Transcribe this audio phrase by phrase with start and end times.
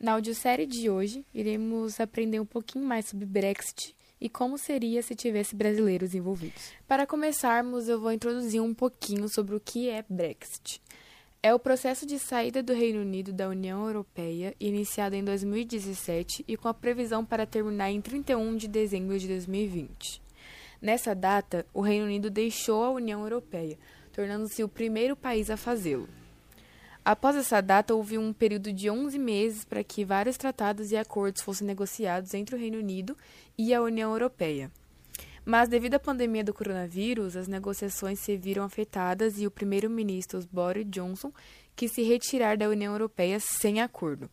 [0.00, 5.14] Na audiosérie de hoje, iremos aprender um pouquinho mais sobre Brexit e como seria se
[5.14, 6.72] tivesse brasileiros envolvidos.
[6.88, 10.80] Para começarmos, eu vou introduzir um pouquinho sobre o que é Brexit.
[11.42, 16.56] É o processo de saída do Reino Unido da União Europeia, iniciado em 2017 e
[16.56, 20.22] com a previsão para terminar em 31 de dezembro de 2020.
[20.80, 23.78] Nessa data, o Reino Unido deixou a União Europeia,
[24.14, 26.08] tornando-se o primeiro país a fazê-lo.
[27.10, 31.42] Após essa data, houve um período de 11 meses para que vários tratados e acordos
[31.42, 33.16] fossem negociados entre o Reino Unido
[33.58, 34.70] e a União Europeia.
[35.44, 40.86] Mas, devido à pandemia do coronavírus, as negociações se viram afetadas e o primeiro-ministro Boris
[40.88, 41.32] Johnson
[41.74, 44.30] quis se retirar da União Europeia sem acordo.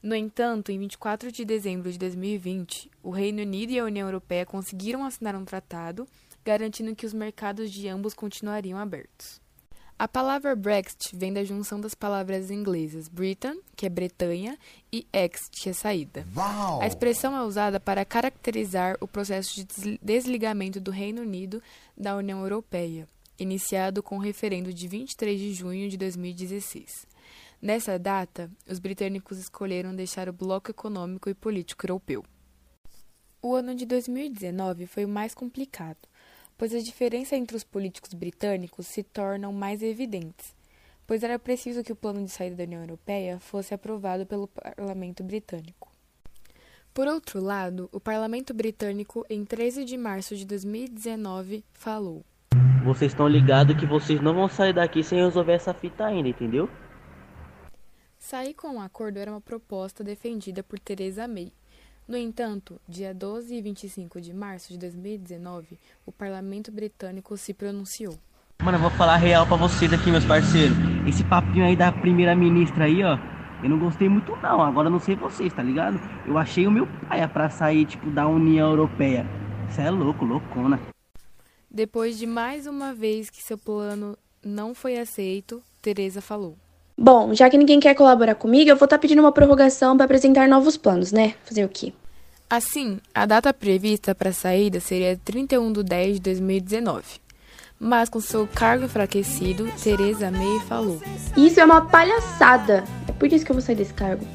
[0.00, 4.46] No entanto, em 24 de dezembro de 2020, o Reino Unido e a União Europeia
[4.46, 6.06] conseguiram assinar um tratado
[6.44, 9.41] garantindo que os mercados de ambos continuariam abertos.
[10.02, 14.58] A palavra Brexit vem da junção das palavras inglesas Britain, que é Bretanha,
[14.92, 16.26] e exit, que é saída.
[16.36, 16.82] Uau!
[16.82, 21.62] A expressão é usada para caracterizar o processo de desligamento do Reino Unido
[21.96, 23.06] da União Europeia,
[23.38, 27.06] iniciado com o referendo de 23 de junho de 2016.
[27.62, 32.24] Nessa data, os britânicos escolheram deixar o bloco econômico e político europeu.
[33.40, 36.10] O ano de 2019 foi o mais complicado
[36.56, 40.54] pois as diferenças entre os políticos britânicos se tornam mais evidentes,
[41.06, 45.22] pois era preciso que o plano de saída da União Europeia fosse aprovado pelo parlamento
[45.22, 45.90] britânico.
[46.94, 52.22] Por outro lado, o parlamento britânico, em 13 de março de 2019, falou:
[52.84, 56.68] Vocês estão ligados que vocês não vão sair daqui sem resolver essa fita ainda, entendeu?
[58.18, 61.50] Sair com um acordo era uma proposta defendida por Theresa May,
[62.12, 68.18] no entanto, dia 12 e 25 de março de 2019, o parlamento britânico se pronunciou.
[68.62, 70.76] Mano, eu vou falar real pra vocês aqui, meus parceiros.
[71.08, 73.16] Esse papinho aí da primeira-ministra aí, ó,
[73.62, 74.60] eu não gostei muito não.
[74.60, 75.98] Agora não sei vocês, tá ligado?
[76.26, 79.26] Eu achei o meu pai pra sair, tipo, da União Europeia.
[79.70, 80.78] Isso é louco, loucona.
[81.70, 86.58] Depois de mais uma vez que seu plano não foi aceito, Teresa falou.
[86.94, 90.04] Bom, já que ninguém quer colaborar comigo, eu vou estar tá pedindo uma prorrogação para
[90.04, 91.36] apresentar novos planos, né?
[91.46, 91.94] Fazer o quê?
[92.54, 97.02] Assim, a data prevista para a saída seria 31 de 10 de 2019.
[97.80, 101.00] Mas com seu cargo enfraquecido, Teresa May falou:
[101.34, 102.84] Isso é uma palhaçada!
[103.08, 104.26] É por isso que eu vou sair desse cargo.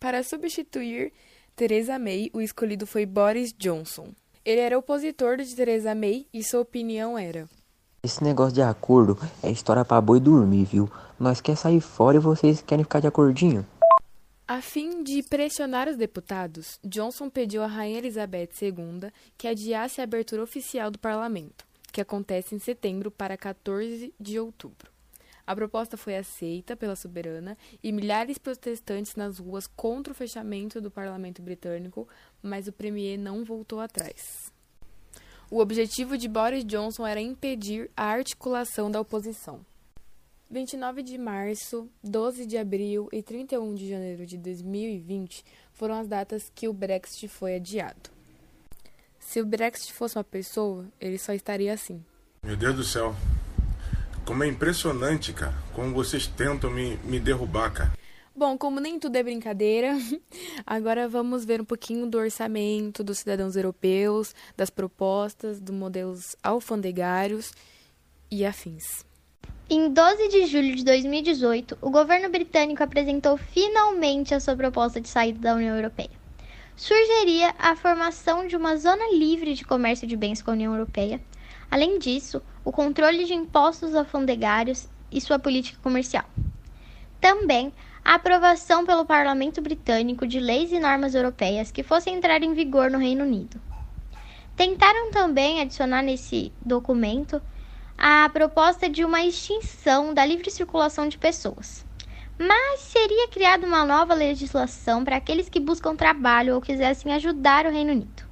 [0.00, 1.12] Para substituir
[1.54, 4.08] Teresa May, o escolhido foi Boris Johnson.
[4.42, 7.46] Ele era opositor de Teresa May e sua opinião era:
[8.06, 10.88] esse negócio de acordo é história pra boi dormir, viu?
[11.18, 13.66] Nós quer sair fora e vocês querem ficar de acordinho.
[14.48, 20.04] A fim de pressionar os deputados, Johnson pediu à Rainha Elizabeth II que adiasse a
[20.04, 24.92] abertura oficial do parlamento, que acontece em setembro para 14 de outubro.
[25.44, 30.80] A proposta foi aceita pela soberana e milhares de protestantes nas ruas contra o fechamento
[30.80, 32.06] do parlamento britânico,
[32.40, 34.52] mas o premier não voltou atrás.
[35.50, 39.66] O objetivo de Boris Johnson era impedir a articulação da oposição.
[40.50, 46.50] 29 de março, 12 de abril e 31 de janeiro de 2020 foram as datas
[46.54, 48.10] que o Brexit foi adiado.
[49.18, 52.04] Se o Brexit fosse uma pessoa, ele só estaria assim.
[52.44, 53.14] Meu Deus do céu.
[54.24, 55.54] Como é impressionante, cara.
[55.74, 57.92] Como vocês tentam me, me derrubar, cara.
[58.34, 59.98] Bom, como nem tudo é brincadeira,
[60.66, 67.52] agora vamos ver um pouquinho do orçamento dos cidadãos europeus, das propostas, dos modelos alfandegários
[68.30, 69.05] e afins.
[69.68, 75.08] Em 12 de julho de 2018, o governo britânico apresentou finalmente a sua proposta de
[75.08, 76.10] saída da União Europeia.
[76.76, 81.20] Surgiria a formação de uma zona livre de comércio de bens com a União Europeia.
[81.68, 86.26] Além disso, o controle de impostos alfandegários e sua política comercial.
[87.20, 87.72] Também
[88.04, 92.88] a aprovação pelo Parlamento Britânico de leis e normas europeias que fossem entrar em vigor
[92.88, 93.60] no Reino Unido.
[94.54, 97.42] Tentaram também adicionar nesse documento
[97.98, 101.84] a proposta de uma extinção da livre circulação de pessoas.
[102.38, 107.70] Mas seria criada uma nova legislação para aqueles que buscam trabalho ou quisessem ajudar o
[107.70, 108.26] Reino Unido.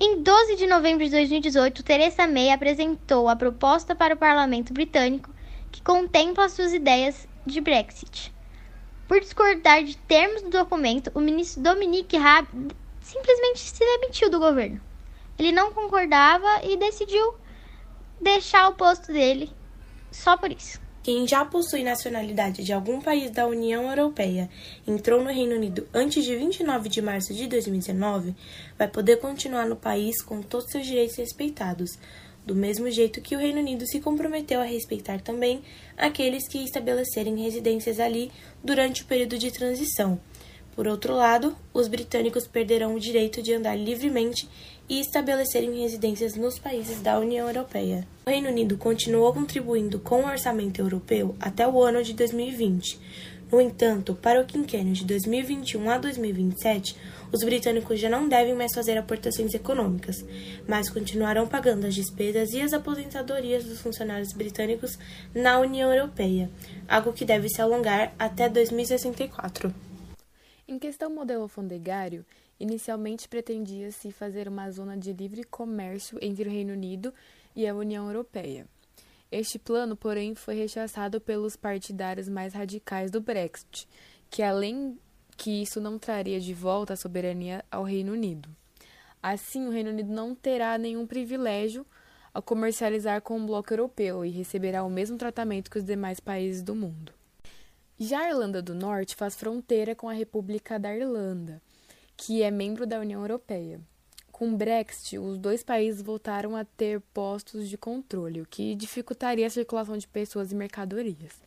[0.00, 5.30] Em 12 de novembro de 2018, Theresa May apresentou a proposta para o Parlamento Britânico
[5.70, 8.32] que contempla suas ideias de Brexit.
[9.06, 12.48] Por discordar de termos do documento, o ministro Dominic Raab
[13.00, 14.80] simplesmente se demitiu do governo.
[15.38, 17.34] Ele não concordava e decidiu
[18.22, 19.50] deixar o posto dele
[20.10, 20.80] só por isso.
[21.02, 24.48] Quem já possui nacionalidade de algum país da União Europeia
[24.86, 28.36] entrou no Reino Unido antes de 29 de março de 2019
[28.78, 31.98] vai poder continuar no país com todos seus direitos respeitados.
[32.44, 35.62] do mesmo jeito que o Reino Unido se comprometeu a respeitar também
[35.96, 38.32] aqueles que estabelecerem residências ali
[38.64, 40.20] durante o período de transição.
[40.74, 44.48] Por outro lado, os britânicos perderão o direito de andar livremente
[44.92, 48.06] e estabelecerem residências nos países da União Europeia.
[48.26, 53.00] O Reino Unido continuou contribuindo com o orçamento europeu até o ano de 2020.
[53.50, 56.94] No entanto, para o quinquênio de 2021 a 2027,
[57.32, 60.22] os britânicos já não devem mais fazer aportações econômicas,
[60.68, 64.98] mas continuarão pagando as despesas e as aposentadorias dos funcionários britânicos
[65.34, 66.50] na União Europeia,
[66.86, 69.72] algo que deve se alongar até 2064.
[70.68, 72.26] Em questão modelo alfandegário,
[72.62, 77.12] inicialmente pretendia-se fazer uma zona de livre comércio entre o Reino Unido
[77.56, 78.66] e a União Europeia.
[79.30, 83.88] Este plano, porém, foi rechaçado pelos partidários mais radicais do Brexit,
[84.30, 84.96] que além
[85.36, 88.48] que isso não traria de volta a soberania ao Reino Unido.
[89.20, 91.84] Assim, o Reino Unido não terá nenhum privilégio
[92.32, 96.62] ao comercializar com o bloco europeu e receberá o mesmo tratamento que os demais países
[96.62, 97.12] do mundo.
[97.98, 101.60] Já a Irlanda do Norte faz fronteira com a República da Irlanda,
[102.16, 103.80] que é membro da União Europeia.
[104.30, 109.46] Com o Brexit, os dois países voltaram a ter postos de controle, o que dificultaria
[109.46, 111.40] a circulação de pessoas e mercadorias.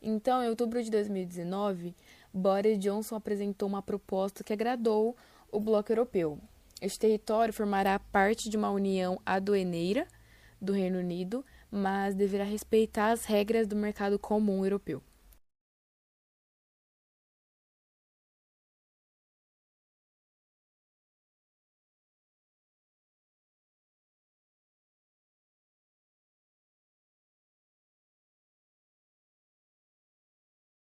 [0.00, 1.94] Então, em outubro de 2019,
[2.32, 5.16] Boris Johnson apresentou uma proposta que agradou
[5.50, 6.38] o bloco europeu.
[6.80, 10.06] Este território formará parte de uma união aduaneira
[10.60, 15.02] do Reino Unido, mas deverá respeitar as regras do mercado comum europeu.